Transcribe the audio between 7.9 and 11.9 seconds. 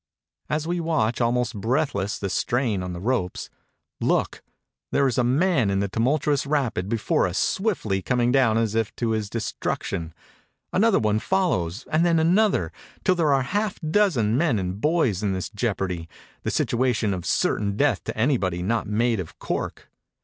coming down as if to his destruction. Another one fol lows,